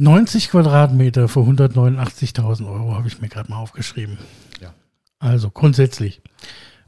90 0.00 0.50
Quadratmeter 0.50 1.26
für 1.26 1.40
189.000 1.40 2.70
Euro 2.70 2.94
habe 2.94 3.08
ich 3.08 3.20
mir 3.20 3.28
gerade 3.28 3.50
mal 3.50 3.58
aufgeschrieben. 3.58 4.16
Ja. 4.60 4.72
Also 5.18 5.50
grundsätzlich 5.50 6.22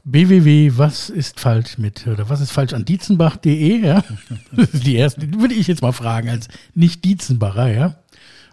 www, 0.05 0.71
was 0.77 1.09
ist 1.09 1.39
falsch 1.41 1.77
mit, 1.77 2.07
oder 2.07 2.29
was 2.29 2.39
ist 2.39 2.51
falsch 2.51 2.71
an 2.73 2.85
Dietzenbach.de, 2.85 3.85
ja? 3.85 4.03
Das 4.53 4.69
ist 4.69 4.85
die 4.87 4.95
erste, 4.95 5.33
würde 5.33 5.53
ich 5.53 5.67
jetzt 5.67 5.81
mal 5.81 5.91
fragen, 5.91 6.29
als 6.29 6.47
nicht 6.73 7.03
Dietzenbacher, 7.03 7.67
ja? 7.67 7.95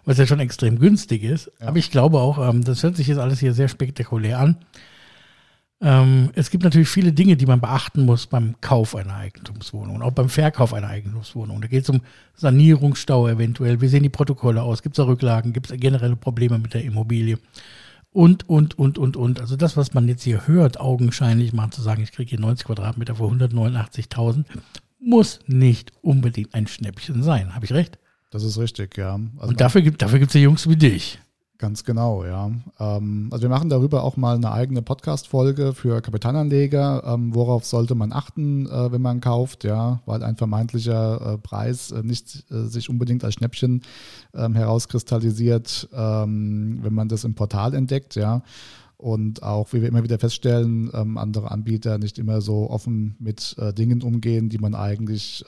Was 0.03 0.17
ja 0.17 0.27
schon 0.27 0.41
extrem 0.41 0.77
günstig 0.77 1.23
ist. 1.23 1.51
Ja. 1.61 1.67
Aber 1.67 1.77
ich 1.77 1.89
glaube 1.89 2.19
auch, 2.19 2.37
ähm, 2.49 2.63
das 2.63 2.83
hört 2.83 2.97
sich 2.97 3.07
jetzt 3.07 3.17
alles 3.17 3.39
hier 3.39 3.53
sehr 3.53 3.69
spektakulär 3.69 4.39
an. 4.39 4.57
Ähm, 5.81 6.29
es 6.35 6.49
gibt 6.49 6.63
natürlich 6.65 6.89
viele 6.89 7.13
Dinge, 7.13 7.37
die 7.37 7.45
man 7.45 7.61
beachten 7.61 8.05
muss 8.05 8.27
beim 8.27 8.59
Kauf 8.59 8.95
einer 8.95 9.15
Eigentumswohnung 9.15 9.95
und 9.95 10.01
auch 10.01 10.11
beim 10.11 10.27
Verkauf 10.27 10.73
einer 10.73 10.89
Eigentumswohnung. 10.89 11.61
Da 11.61 11.67
geht 11.67 11.83
es 11.83 11.89
um 11.89 12.01
Sanierungsstau 12.35 13.29
eventuell. 13.29 13.79
Wie 13.79 13.87
sehen 13.87 14.03
die 14.03 14.09
Protokolle 14.09 14.61
aus? 14.61 14.83
Gibt 14.83 14.97
es 14.97 15.03
da 15.03 15.09
Rücklagen? 15.09 15.53
Gibt 15.53 15.71
es 15.71 15.79
generelle 15.79 16.17
Probleme 16.17 16.59
mit 16.59 16.73
der 16.73 16.83
Immobilie? 16.83 17.39
Und, 18.11 18.49
und, 18.49 18.77
und, 18.77 18.97
und, 18.97 19.15
und. 19.15 19.39
Also 19.39 19.55
das, 19.55 19.77
was 19.77 19.93
man 19.93 20.07
jetzt 20.07 20.23
hier 20.23 20.47
hört, 20.47 20.79
augenscheinlich 20.79 21.53
mal 21.53 21.69
zu 21.69 21.81
sagen, 21.81 22.01
ich 22.03 22.11
kriege 22.11 22.31
hier 22.31 22.39
90 22.39 22.65
Quadratmeter 22.65 23.15
für 23.15 23.25
189.000, 23.25 24.45
muss 24.99 25.39
nicht 25.47 25.93
unbedingt 26.01 26.53
ein 26.55 26.67
Schnäppchen 26.67 27.23
sein. 27.23 27.55
Habe 27.55 27.65
ich 27.65 27.73
recht? 27.73 27.99
Das 28.31 28.43
ist 28.43 28.57
richtig, 28.57 28.97
ja. 28.97 29.19
Also 29.37 29.49
und 29.49 29.61
dafür 29.61 29.81
gibt 29.81 30.03
es 30.03 30.33
ja 30.33 30.41
Jungs 30.41 30.67
wie 30.67 30.75
dich. 30.75 31.19
Ganz 31.61 31.83
genau, 31.83 32.23
ja. 32.23 32.51
Ähm, 32.79 33.27
also 33.31 33.41
wir 33.41 33.49
machen 33.49 33.67
darüber 33.67 34.05
auch 34.05 34.15
mal 34.15 34.37
eine 34.37 34.53
eigene 34.53 34.81
Podcast-Folge 34.81 35.73
für 35.73 36.01
Kapitalanleger. 36.01 37.03
Ähm, 37.05 37.35
worauf 37.35 37.65
sollte 37.65 37.95
man 37.95 38.13
achten, 38.13 38.65
äh, 38.65 38.93
wenn 38.93 39.01
man 39.01 39.19
kauft, 39.19 39.65
ja, 39.65 39.99
weil 40.05 40.23
ein 40.23 40.37
vermeintlicher 40.37 41.33
äh, 41.33 41.37
Preis 41.37 41.91
äh, 41.91 42.01
nicht 42.01 42.45
sich 42.49 42.89
unbedingt 42.89 43.25
als 43.25 43.33
Schnäppchen 43.33 43.81
ähm, 44.33 44.55
herauskristallisiert, 44.55 45.89
wenn 45.91 46.93
man 46.93 47.09
das 47.09 47.25
im 47.25 47.35
Portal 47.35 47.73
entdeckt, 47.73 48.15
ja. 48.15 48.41
Und 48.95 49.43
auch, 49.43 49.73
wie 49.73 49.81
wir 49.81 49.89
immer 49.89 50.03
wieder 50.03 50.19
feststellen, 50.19 50.93
andere 51.17 51.51
Anbieter 51.51 51.97
nicht 51.97 52.19
immer 52.19 52.41
so 52.41 52.69
offen 52.69 53.15
mit 53.19 53.55
Dingen 53.77 54.01
umgehen, 54.01 54.49
die 54.49 54.57
man 54.57 54.75
eigentlich 54.75 55.45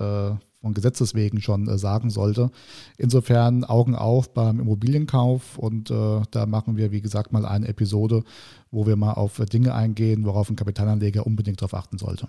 von 0.62 0.74
Gesetzes 0.74 1.15
wegen 1.15 1.41
schon 1.41 1.68
äh, 1.68 1.77
sagen 1.77 2.10
sollte. 2.10 2.51
Insofern 2.98 3.63
Augen 3.63 3.96
auf 3.96 4.34
beim 4.34 4.60
Immobilienkauf 4.60 5.58
und 5.58 5.89
äh, 5.91 6.22
da 6.32 6.46
machen 6.46 6.77
wir, 6.77 6.91
wie 6.91 7.01
gesagt, 7.01 7.32
mal 7.32 7.46
eine 7.46 7.68
Episode, 7.68 8.24
wo 8.70 8.86
wir 8.86 8.96
mal 8.96 9.13
auf 9.13 9.41
Dinge 9.51 9.74
eingehen, 9.74 10.25
worauf 10.25 10.50
ein 10.50 10.56
Kapitalanleger 10.56 11.25
unbedingt 11.25 11.62
darauf 11.62 11.74
achten 11.74 11.98
sollte. 11.98 12.27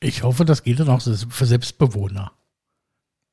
Ich 0.00 0.22
hoffe, 0.22 0.44
das 0.44 0.62
geht 0.62 0.80
dann 0.80 0.88
auch 0.88 1.02
für 1.02 1.46
Selbstbewohner. 1.46 2.32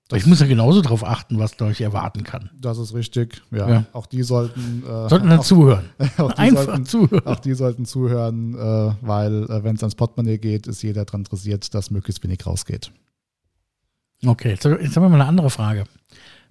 Das 0.10 0.20
ich 0.20 0.26
muss 0.26 0.40
ja 0.40 0.48
genauso 0.48 0.82
darauf 0.82 1.04
achten, 1.04 1.38
was 1.38 1.60
euch 1.60 1.82
erwarten 1.82 2.24
kann. 2.24 2.50
Das 2.58 2.78
ist 2.78 2.94
richtig. 2.94 3.42
Ja, 3.52 3.70
ja. 3.70 3.86
auch 3.92 4.06
die 4.06 4.24
sollten. 4.24 4.84
Äh, 4.84 5.10
sollten 5.10 5.28
dann 5.28 5.40
auch, 5.40 5.44
zuhören. 5.44 5.90
auch 6.18 6.32
Einfach 6.32 6.64
sollten, 6.64 6.86
zuhören. 6.86 7.26
Auch 7.26 7.40
die 7.40 7.54
sollten 7.54 7.86
zuhören, 7.86 8.54
äh, 8.56 8.94
weil, 9.02 9.44
äh, 9.44 9.64
wenn 9.66 9.76
es 9.76 9.84
ans 9.84 9.96
Portemonnaie 9.96 10.38
geht, 10.38 10.68
ist 10.68 10.82
jeder 10.82 11.04
daran 11.04 11.22
interessiert, 11.22 11.74
dass 11.74 11.92
möglichst 11.92 12.24
wenig 12.24 12.46
rausgeht. 12.46 12.92
Okay, 14.26 14.50
jetzt, 14.50 14.66
jetzt 14.66 14.96
haben 14.96 15.04
wir 15.04 15.10
mal 15.10 15.16
eine 15.22 15.26
andere 15.26 15.50
Frage. 15.50 15.86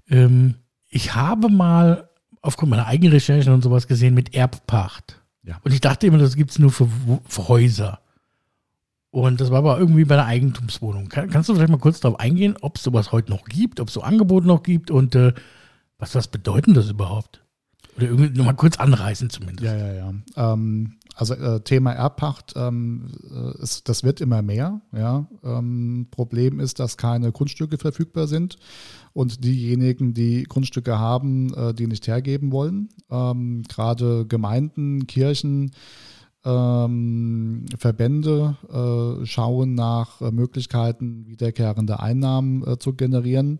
Ähm, 0.08 0.56
ich 0.88 1.14
habe 1.14 1.48
mal 1.48 2.08
aufgrund 2.42 2.70
meiner 2.70 2.86
eigenen 2.86 3.12
Recherchen 3.12 3.52
und 3.52 3.62
sowas 3.62 3.86
gesehen 3.86 4.14
mit 4.14 4.34
Erbpacht. 4.34 5.20
Ja. 5.42 5.58
Und 5.64 5.72
ich 5.72 5.80
dachte 5.80 6.06
immer, 6.06 6.18
das 6.18 6.36
gibt 6.36 6.50
es 6.50 6.58
nur 6.58 6.70
für, 6.70 6.88
für, 7.26 7.48
Häuser. 7.48 8.00
Und 9.10 9.40
das 9.40 9.50
war 9.50 9.58
aber 9.58 9.78
irgendwie 9.78 10.04
bei 10.04 10.16
der 10.16 10.26
Eigentumswohnung. 10.26 11.08
Kann, 11.08 11.30
kannst 11.30 11.48
du 11.48 11.54
vielleicht 11.54 11.70
mal 11.70 11.78
kurz 11.78 12.00
darauf 12.00 12.20
eingehen, 12.20 12.56
ob 12.60 12.76
es 12.76 12.82
sowas 12.82 13.12
heute 13.12 13.30
noch 13.30 13.44
gibt, 13.44 13.80
ob 13.80 13.88
es 13.88 13.94
so 13.94 14.02
Angebote 14.02 14.46
noch 14.46 14.62
gibt 14.62 14.90
und 14.90 15.14
äh, 15.14 15.32
was, 15.98 16.14
was 16.14 16.28
bedeuten 16.28 16.74
das 16.74 16.90
überhaupt? 16.90 17.42
Oder 17.96 18.06
irgendwie 18.08 18.36
nochmal 18.36 18.56
kurz 18.56 18.78
anreißen 18.78 19.30
zumindest. 19.30 19.62
Ja, 19.62 19.76
ja, 19.76 19.92
ja. 19.92 20.12
Ähm, 20.36 20.96
also 21.14 21.32
äh, 21.34 21.60
Thema 21.60 21.92
Erbpacht, 21.92 22.52
ähm, 22.56 23.06
äh, 23.32 23.62
ist, 23.62 23.88
das 23.88 24.04
wird 24.04 24.20
immer 24.20 24.42
mehr. 24.42 24.82
Ja. 24.92 25.26
Ähm, 25.42 26.08
Problem 26.10 26.60
ist, 26.60 26.78
dass 26.78 26.98
keine 26.98 27.32
Grundstücke 27.32 27.78
verfügbar 27.78 28.26
sind 28.26 28.58
und 29.14 29.42
diejenigen, 29.42 30.12
die 30.12 30.42
Grundstücke 30.42 30.98
haben, 30.98 31.54
äh, 31.54 31.72
die 31.72 31.86
nicht 31.86 32.06
hergeben 32.06 32.52
wollen. 32.52 32.90
Ähm, 33.10 33.62
Gerade 33.66 34.26
Gemeinden, 34.26 35.06
Kirchen, 35.06 35.70
ähm, 36.44 37.64
Verbände 37.78 38.56
äh, 38.70 39.26
schauen 39.26 39.74
nach 39.74 40.20
äh, 40.20 40.30
Möglichkeiten, 40.30 41.26
wiederkehrende 41.26 41.98
Einnahmen 41.98 42.62
äh, 42.66 42.78
zu 42.78 42.92
generieren. 42.92 43.58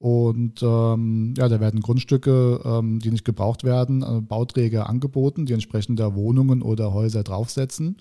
Und 0.00 0.62
ähm, 0.62 1.34
ja, 1.36 1.46
da 1.50 1.60
werden 1.60 1.82
Grundstücke, 1.82 2.62
ähm, 2.64 3.00
die 3.00 3.10
nicht 3.10 3.26
gebraucht 3.26 3.64
werden, 3.64 4.02
äh, 4.02 4.22
Bauträger 4.22 4.88
angeboten, 4.88 5.44
die 5.44 5.52
entsprechend 5.52 6.00
da 6.00 6.14
Wohnungen 6.14 6.62
oder 6.62 6.94
Häuser 6.94 7.22
draufsetzen. 7.22 7.98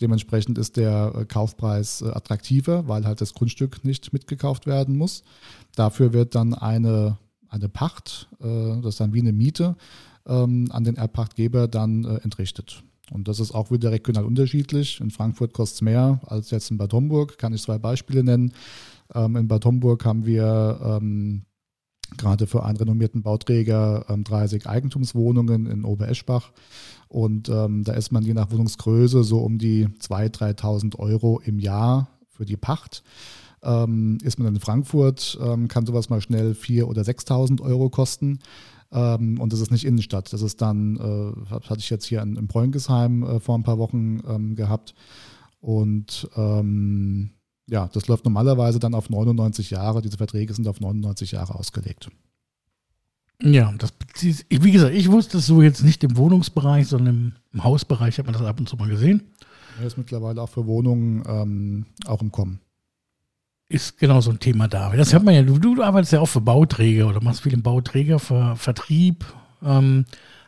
Dementsprechend 0.00 0.56
ist 0.56 0.78
der 0.78 1.12
äh, 1.14 1.24
Kaufpreis 1.26 2.00
äh, 2.00 2.06
attraktiver, 2.06 2.88
weil 2.88 3.04
halt 3.04 3.20
das 3.20 3.34
Grundstück 3.34 3.84
nicht 3.84 4.14
mitgekauft 4.14 4.66
werden 4.66 4.96
muss. 4.96 5.24
Dafür 5.76 6.14
wird 6.14 6.34
dann 6.34 6.54
eine, 6.54 7.18
eine 7.50 7.68
Pacht, 7.68 8.30
äh, 8.40 8.80
das 8.80 8.94
ist 8.94 9.00
dann 9.00 9.12
wie 9.12 9.20
eine 9.20 9.34
Miete, 9.34 9.76
ähm, 10.26 10.68
an 10.70 10.84
den 10.84 10.96
Erbpachtgeber 10.96 11.68
dann 11.68 12.04
äh, 12.04 12.16
entrichtet. 12.24 12.82
Und 13.12 13.28
das 13.28 13.40
ist 13.40 13.54
auch 13.54 13.70
wieder 13.70 13.92
regional 13.92 14.24
unterschiedlich. 14.24 15.00
In 15.00 15.10
Frankfurt 15.10 15.52
kostet 15.52 15.76
es 15.76 15.82
mehr 15.82 16.20
als 16.26 16.50
jetzt 16.50 16.70
in 16.70 16.78
Bad 16.78 16.92
Homburg. 16.92 17.38
Kann 17.38 17.52
ich 17.52 17.62
zwei 17.62 17.78
Beispiele 17.78 18.24
nennen. 18.24 18.52
Ähm, 19.14 19.36
in 19.36 19.48
Bad 19.48 19.64
Homburg 19.66 20.04
haben 20.04 20.24
wir 20.24 20.80
ähm, 20.82 21.42
gerade 22.16 22.46
für 22.46 22.64
einen 22.64 22.78
renommierten 22.78 23.22
Bauträger 23.22 24.06
ähm, 24.08 24.24
30 24.24 24.66
Eigentumswohnungen 24.66 25.66
in 25.66 25.84
Obereschbach. 25.84 26.52
Und 27.08 27.48
ähm, 27.50 27.84
da 27.84 27.92
ist 27.92 28.12
man 28.12 28.24
je 28.24 28.32
nach 28.32 28.50
Wohnungsgröße 28.50 29.22
so 29.24 29.40
um 29.40 29.58
die 29.58 29.86
2.000, 29.86 30.56
3.000 30.58 30.98
Euro 30.98 31.40
im 31.44 31.58
Jahr 31.58 32.08
für 32.30 32.46
die 32.46 32.56
Pacht. 32.56 33.02
Ähm, 33.62 34.18
ist 34.22 34.38
man 34.38 34.54
in 34.54 34.60
Frankfurt, 34.60 35.38
ähm, 35.40 35.68
kann 35.68 35.86
sowas 35.86 36.08
mal 36.08 36.20
schnell 36.20 36.52
4.000 36.52 36.84
oder 36.84 37.02
6.000 37.02 37.60
Euro 37.60 37.90
kosten. 37.90 38.38
Ähm, 38.92 39.40
und 39.40 39.52
das 39.52 39.60
ist 39.60 39.70
nicht 39.70 39.84
Innenstadt. 39.84 40.32
Das 40.32 40.42
ist 40.42 40.60
dann, 40.60 40.96
äh, 40.96 41.50
hatte 41.50 41.78
ich 41.78 41.90
jetzt 41.90 42.04
hier 42.04 42.22
in, 42.22 42.36
in 42.36 42.46
Bräungesheim 42.46 43.22
äh, 43.22 43.40
vor 43.40 43.56
ein 43.56 43.62
paar 43.62 43.78
Wochen 43.78 44.20
ähm, 44.28 44.54
gehabt. 44.54 44.94
Und 45.60 46.28
ähm, 46.36 47.30
ja, 47.66 47.88
das 47.92 48.06
läuft 48.08 48.24
normalerweise 48.24 48.78
dann 48.78 48.94
auf 48.94 49.08
99 49.08 49.70
Jahre. 49.70 50.02
Diese 50.02 50.18
Verträge 50.18 50.52
sind 50.52 50.68
auf 50.68 50.80
99 50.80 51.32
Jahre 51.32 51.54
ausgelegt. 51.54 52.10
Ja, 53.42 53.72
das 53.78 53.92
wie 54.48 54.70
gesagt, 54.70 54.94
ich 54.94 55.10
wusste 55.10 55.38
es 55.38 55.46
so 55.46 55.62
jetzt 55.62 55.82
nicht 55.82 56.04
im 56.04 56.16
Wohnungsbereich, 56.16 56.86
sondern 56.86 57.14
im 57.14 57.32
Im 57.52 57.64
Hausbereich 57.64 58.18
hat 58.18 58.26
man 58.26 58.34
das 58.34 58.42
ab 58.42 58.58
und 58.60 58.68
zu 58.68 58.76
mal 58.76 58.88
gesehen. 58.88 59.22
Er 59.80 59.86
ist 59.86 59.98
mittlerweile 59.98 60.40
auch 60.42 60.48
für 60.48 60.66
Wohnungen 60.66 61.22
ähm, 61.26 61.86
auch 62.06 62.22
im 62.22 62.30
Kommen. 62.30 62.60
Ist 63.72 63.96
genau 63.96 64.20
so 64.20 64.30
ein 64.30 64.38
Thema 64.38 64.68
da. 64.68 64.90
Das 64.94 65.14
hört 65.14 65.24
man 65.24 65.34
ja, 65.34 65.40
du, 65.40 65.56
du 65.56 65.82
arbeitest 65.82 66.12
ja 66.12 66.20
auch 66.20 66.26
für 66.26 66.42
Bauträger 66.42 67.08
oder 67.08 67.22
machst 67.22 67.40
viel 67.40 67.54
im 67.54 67.62
Bauträger 67.62 68.18
für 68.18 68.54
Vertrieb. 68.56 69.24
Ähm, 69.64 70.04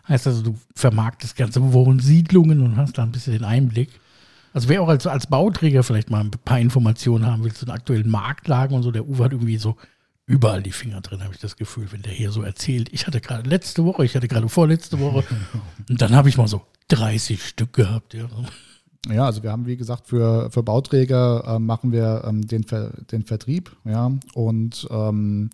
heißt 0.06 0.26
also, 0.26 0.42
du 0.42 0.58
vermarktest 0.74 1.34
ganze 1.34 1.72
Wohnsiedlungen 1.72 2.60
und 2.60 2.76
hast 2.76 2.98
da 2.98 3.02
ein 3.02 3.12
bisschen 3.12 3.32
den 3.32 3.44
Einblick. 3.44 3.88
Also 4.52 4.68
wer 4.68 4.82
auch 4.82 4.88
als, 4.88 5.06
als 5.06 5.26
Bauträger 5.26 5.82
vielleicht 5.82 6.10
mal 6.10 6.20
ein 6.20 6.32
paar 6.32 6.60
Informationen 6.60 7.24
haben 7.24 7.44
will 7.44 7.54
zu 7.54 7.64
den 7.64 7.72
aktuellen 7.72 8.10
Marktlagen 8.10 8.76
und 8.76 8.82
so, 8.82 8.90
der 8.90 9.08
Uwe 9.08 9.24
hat 9.24 9.32
irgendwie 9.32 9.56
so 9.56 9.76
überall 10.26 10.62
die 10.62 10.72
Finger 10.72 11.00
drin, 11.00 11.24
habe 11.24 11.32
ich 11.32 11.40
das 11.40 11.56
Gefühl, 11.56 11.90
wenn 11.92 12.02
der 12.02 12.12
hier 12.12 12.30
so 12.30 12.42
erzählt. 12.42 12.90
Ich 12.92 13.06
hatte 13.06 13.22
gerade 13.22 13.48
letzte 13.48 13.86
Woche, 13.86 14.04
ich 14.04 14.14
hatte 14.14 14.28
gerade 14.28 14.50
vorletzte 14.50 15.00
Woche 15.00 15.24
und 15.88 16.02
dann 16.02 16.14
habe 16.14 16.28
ich 16.28 16.36
mal 16.36 16.46
so 16.46 16.60
30 16.88 17.42
Stück 17.42 17.72
gehabt. 17.72 18.12
Ja. 18.12 18.28
Ja, 19.12 19.26
also 19.26 19.42
wir 19.42 19.52
haben, 19.52 19.66
wie 19.66 19.76
gesagt, 19.76 20.06
für, 20.06 20.50
für 20.50 20.62
Bauträger 20.62 21.44
äh, 21.46 21.58
machen 21.58 21.92
wir 21.92 22.24
ähm, 22.26 22.46
den, 22.46 22.64
Ver, 22.64 22.90
den 23.10 23.22
Vertrieb, 23.22 23.76
ja, 23.84 24.10
und 24.34 24.88
ähm, 24.90 25.50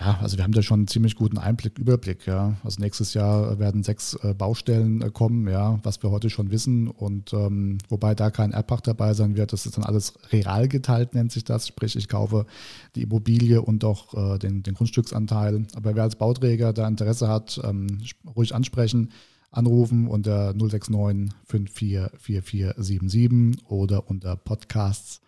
ja, 0.00 0.16
also 0.22 0.36
wir 0.36 0.44
haben 0.44 0.52
da 0.52 0.62
schon 0.62 0.80
einen 0.80 0.86
ziemlich 0.86 1.16
guten 1.16 1.38
Einblick, 1.38 1.76
Überblick, 1.76 2.26
ja. 2.26 2.54
Also 2.62 2.80
nächstes 2.80 3.14
Jahr 3.14 3.58
werden 3.58 3.82
sechs 3.82 4.14
äh, 4.22 4.32
Baustellen 4.32 5.02
äh, 5.02 5.10
kommen, 5.10 5.48
ja, 5.48 5.80
was 5.82 6.00
wir 6.04 6.10
heute 6.12 6.30
schon 6.30 6.52
wissen. 6.52 6.86
Und 6.86 7.32
ähm, 7.32 7.78
wobei 7.88 8.14
da 8.14 8.30
kein 8.30 8.52
Erbpacht 8.52 8.86
dabei 8.86 9.14
sein 9.14 9.36
wird, 9.36 9.52
das 9.52 9.66
ist 9.66 9.76
dann 9.76 9.84
alles 9.84 10.14
real 10.30 10.68
geteilt, 10.68 11.14
nennt 11.14 11.32
sich 11.32 11.42
das. 11.42 11.66
Sprich, 11.66 11.96
ich 11.96 12.08
kaufe 12.08 12.46
die 12.94 13.02
Immobilie 13.02 13.60
und 13.60 13.84
auch 13.84 14.34
äh, 14.34 14.38
den, 14.38 14.62
den 14.62 14.74
Grundstücksanteil. 14.74 15.66
Aber 15.74 15.96
wer 15.96 16.04
als 16.04 16.14
Bauträger 16.14 16.72
da 16.72 16.86
Interesse 16.86 17.26
hat, 17.26 17.60
ähm, 17.64 17.98
ruhig 18.36 18.54
ansprechen 18.54 19.10
anrufen 19.50 20.08
unter 20.08 20.54
069 20.54 21.30
544477 21.46 23.70
oder 23.70 24.08
unter 24.08 24.36
podcasts 24.36 25.20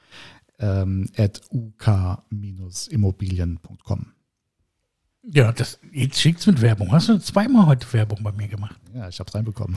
ähm, 0.59 1.09
at 1.17 1.41
uk-immobilien.com. 1.51 4.13
Ja, 5.23 5.53
das, 5.53 5.79
jetzt 5.93 6.19
schickt's 6.19 6.47
mit 6.47 6.63
Werbung. 6.63 6.93
Hast 6.93 7.11
du 7.11 7.19
zweimal 7.19 7.67
heute 7.67 7.87
Werbung 7.93 8.23
bei 8.23 8.33
mir 8.33 8.49
gemacht? 8.49 8.77
Ja, 8.95 9.07
ich 9.07 9.21
hab's 9.21 9.35
reinbekommen. 9.35 9.77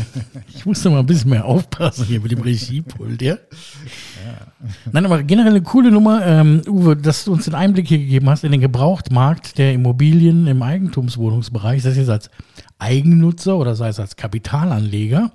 ich 0.54 0.64
musste 0.64 0.88
mal 0.88 1.00
ein 1.00 1.06
bisschen 1.06 1.30
mehr 1.30 1.44
aufpassen 1.44 2.04
hier 2.04 2.20
mit 2.20 2.30
dem 2.30 2.40
Regiepult, 2.40 3.20
ja? 3.20 3.34
ja. 3.34 4.68
Nein, 4.92 5.04
aber 5.04 5.24
generell 5.24 5.50
eine 5.50 5.62
coole 5.62 5.90
Nummer, 5.90 6.24
ähm, 6.24 6.62
Uwe, 6.68 6.96
dass 6.96 7.24
du 7.24 7.32
uns 7.32 7.44
den 7.44 7.56
Einblick 7.56 7.88
hier 7.88 7.98
gegeben 7.98 8.30
hast 8.30 8.44
in 8.44 8.52
den 8.52 8.60
Gebrauchtmarkt 8.60 9.58
der 9.58 9.72
Immobilien 9.72 10.46
im 10.46 10.62
Eigentumswohnungsbereich, 10.62 11.82
sei 11.82 11.90
es 11.90 11.96
jetzt 11.96 12.10
als 12.10 12.30
Eigennutzer 12.78 13.56
oder 13.56 13.74
sei 13.74 13.88
es 13.88 13.98
als 13.98 14.14
Kapitalanleger. 14.14 15.32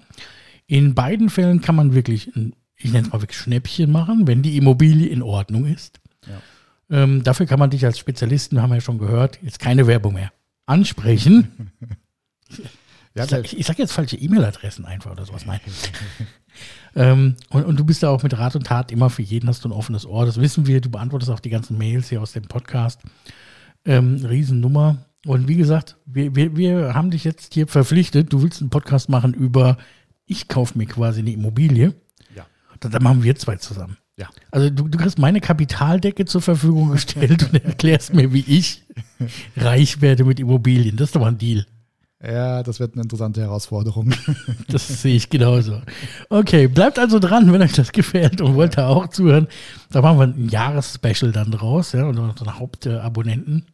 In 0.68 0.96
beiden 0.96 1.30
Fällen 1.30 1.60
kann 1.60 1.76
man 1.76 1.94
wirklich, 1.94 2.34
ein, 2.34 2.54
ich 2.78 2.94
nenne 2.94 3.08
es 3.08 3.12
mal 3.12 3.22
wirklich 3.22 3.38
Schnäppchen 3.38 3.92
machen, 3.92 4.26
wenn 4.26 4.42
die 4.42 4.56
Immobilie 4.56 5.10
in 5.10 5.22
Ordnung 5.22 5.66
ist. 5.66 6.00
Ähm, 6.90 7.24
dafür 7.24 7.46
kann 7.46 7.60
man 7.60 7.70
dich 7.70 7.86
als 7.86 8.00
Spezialisten, 8.00 8.62
haben 8.62 8.72
wir 8.72 8.76
ja 8.76 8.82
schon 8.82 8.98
gehört, 8.98 9.40
jetzt 9.44 9.60
keine 9.60 9.86
Werbung 9.86 10.14
mehr, 10.16 10.32
ansprechen. 10.66 11.72
ja, 13.16 13.24
ich, 13.24 13.30
sag, 13.30 13.54
ich 13.54 13.66
sage 13.66 13.82
jetzt 13.82 13.92
falsche 13.92 14.18
E-Mail-Adressen 14.18 14.86
einfach 14.86 15.12
oder 15.12 15.26
sowas. 15.26 15.46
Nein. 15.46 15.60
ähm, 16.96 17.36
und, 17.50 17.66
und, 17.66 17.80
du 17.80 17.86
bist 17.86 18.02
ja 18.02 18.10
auch 18.10 18.24
mit 18.24 18.38
Rat 18.38 18.56
und 18.56 18.66
Tat 18.66 18.92
immer 18.92 19.10
für 19.10 19.22
jeden 19.22 19.48
hast 19.48 19.64
du 19.64 19.70
ein 19.70 19.74
offenes 19.74 20.06
Ohr. 20.06 20.26
Das 20.26 20.42
wissen 20.42 20.66
wir. 20.66 20.82
Du 20.82 20.90
beantwortest 20.90 21.30
auch 21.32 21.40
die 21.40 21.52
ganzen 21.52 21.78
Mails 21.78 22.10
hier 22.10 22.22
aus 22.22 22.32
dem 22.32 22.48
Podcast. 22.48 23.02
Ähm, 23.86 24.26
Riesennummer. 24.26 25.06
Und 25.26 25.48
wie 25.48 25.58
gesagt, 25.58 25.98
wir, 26.06 26.36
wir, 26.36 26.56
wir 26.56 26.94
haben 26.96 27.12
dich 27.12 27.24
jetzt 27.24 27.54
hier 27.54 27.68
verpflichtet. 27.68 28.34
Du 28.34 28.42
willst 28.42 28.62
einen 28.62 28.70
Podcast 28.70 29.10
machen 29.10 29.34
über, 29.34 29.78
ich 30.26 30.48
kaufe 30.48 30.78
mir 30.78 30.88
quasi 30.88 31.20
eine 31.20 31.32
Immobilie. 31.32 31.94
Ja. 32.36 32.46
Dann 32.80 33.04
machen 33.04 33.22
wir 33.22 33.36
zwei 33.36 33.58
zusammen. 33.58 33.98
Ja. 34.20 34.28
Also 34.52 34.70
du, 34.70 34.90
du 34.90 34.98
kriegst 34.98 35.18
meine 35.18 35.40
Kapitaldecke 35.40 36.26
zur 36.26 36.42
Verfügung 36.42 36.90
gestellt 36.92 37.44
und 37.44 37.64
erklärst 37.64 38.14
mir, 38.14 38.34
wie 38.34 38.44
ich 38.46 38.84
reich 39.58 40.02
werde 40.02 40.26
mit 40.26 40.40
Immobilien. 40.40 40.98
Das 40.98 41.10
ist 41.10 41.16
doch 41.16 41.22
mal 41.22 41.30
ein 41.30 41.38
Deal. 41.38 41.66
Ja, 42.22 42.64
das 42.64 42.82
wird 42.82 42.96
eine 42.96 43.04
interessante 43.04 43.42
Herausforderung. 43.42 44.14
Das 44.68 44.88
sehe 45.02 45.16
ich 45.16 45.30
genauso. 45.30 45.82
Okay, 46.30 46.68
bleibt 46.68 47.00
also 47.00 47.18
dran, 47.18 47.52
wenn 47.52 47.62
euch 47.62 47.72
das 47.74 47.92
gefällt 47.92 48.42
und 48.42 48.56
wollt 48.56 48.78
da 48.78 48.88
auch 48.88 49.08
zuhören. 49.08 49.48
Da 49.90 50.02
machen 50.02 50.20
wir 50.20 50.28
ein 50.28 50.50
Jahresspecial 50.50 51.32
dann 51.32 51.50
draus, 51.50 51.94
ja, 51.94 52.06
und 52.06 52.20
unsere 52.20 52.60
Hauptabonnenten. 52.60 53.66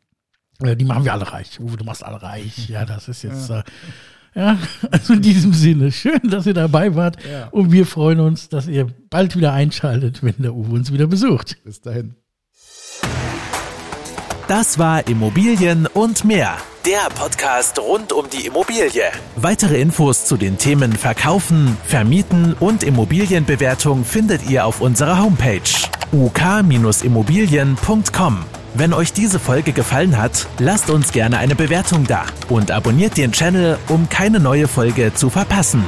Äh, 0.61 0.75
die 0.77 0.85
machen 0.85 1.03
wir 1.03 1.11
alle 1.11 1.29
reich. 1.29 1.59
Uwe, 1.59 1.75
du 1.75 1.83
machst 1.83 2.03
alle 2.03 2.21
reich. 2.21 2.69
Ja, 2.69 2.85
das 2.85 3.09
ist 3.09 3.23
jetzt. 3.23 3.49
Ja. 3.49 3.59
Äh, 3.59 3.63
ja, 4.35 4.57
also 4.91 5.13
in 5.13 5.21
diesem 5.21 5.53
Sinne, 5.53 5.91
schön, 5.91 6.19
dass 6.23 6.45
ihr 6.45 6.53
dabei 6.53 6.95
wart. 6.95 7.17
Ja. 7.29 7.47
Und 7.47 7.71
wir 7.71 7.85
freuen 7.85 8.19
uns, 8.19 8.49
dass 8.49 8.67
ihr 8.67 8.87
bald 9.09 9.35
wieder 9.35 9.53
einschaltet, 9.53 10.23
wenn 10.23 10.35
der 10.39 10.53
Uwe 10.53 10.73
uns 10.73 10.91
wieder 10.91 11.07
besucht. 11.07 11.57
Bis 11.63 11.81
dahin. 11.81 12.15
Das 14.47 14.77
war 14.77 15.07
Immobilien 15.07 15.87
und 15.87 16.23
mehr. 16.23 16.57
Der 16.85 17.09
Podcast 17.15 17.79
rund 17.79 18.13
um 18.13 18.29
die 18.29 18.45
Immobilie. 18.45 19.05
Weitere 19.35 19.81
Infos 19.81 20.25
zu 20.25 20.37
den 20.37 20.59
Themen 20.59 20.93
Verkaufen, 20.93 21.75
Vermieten 21.83 22.53
und 22.59 22.83
Immobilienbewertung 22.83 24.05
findet 24.05 24.47
ihr 24.47 24.67
auf 24.67 24.81
unserer 24.81 25.19
Homepage 25.19 25.61
uk-immobilien.com. 26.11 28.45
Wenn 28.77 28.93
euch 28.93 29.13
diese 29.13 29.39
Folge 29.39 29.71
gefallen 29.71 30.17
hat, 30.17 30.47
lasst 30.59 30.89
uns 30.89 31.13
gerne 31.13 31.37
eine 31.37 31.55
Bewertung 31.55 32.05
da 32.05 32.25
und 32.49 32.71
abonniert 32.71 33.15
den 33.15 33.31
Channel, 33.31 33.77
um 33.87 34.09
keine 34.09 34.41
neue 34.41 34.67
Folge 34.67 35.13
zu 35.13 35.29
verpassen. 35.29 35.85